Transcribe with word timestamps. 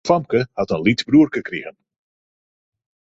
Dat 0.01 0.11
famke 0.15 0.47
hat 0.57 0.69
in 0.75 0.81
lyts 0.85 1.03
bruorke 1.09 1.41
krigen. 1.47 1.75